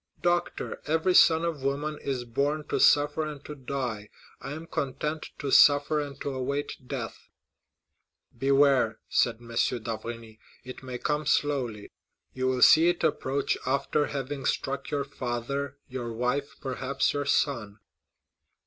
"Doctor, 0.23 0.81
every 0.87 1.13
son 1.13 1.45
of 1.45 1.61
woman 1.61 1.99
is 1.99 2.23
born 2.25 2.63
to 2.69 2.79
suffer 2.79 3.23
and 3.23 3.45
to 3.45 3.53
die; 3.53 4.09
I 4.41 4.53
am 4.53 4.65
content 4.65 5.27
to 5.37 5.51
suffer 5.51 5.99
and 6.01 6.19
to 6.21 6.31
await 6.31 6.75
death." 6.87 7.29
"Beware," 8.35 8.97
said 9.09 9.35
M. 9.35 9.49
d'Avrigny, 9.49 10.39
"it 10.63 10.81
may 10.81 10.97
come 10.97 11.27
slowly; 11.27 11.91
you 12.33 12.47
will 12.47 12.63
see 12.63 12.87
it 12.89 13.03
approach 13.03 13.59
after 13.67 14.07
having 14.07 14.43
struck 14.45 14.89
your 14.89 15.03
father, 15.03 15.77
your 15.87 16.11
wife, 16.11 16.55
perhaps 16.61 17.13
your 17.13 17.25
son." 17.27 17.77